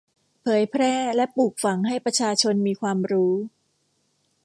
[0.41, 3.33] เผยแพร่และปลูกฝังให้ประชาชนมีความรู้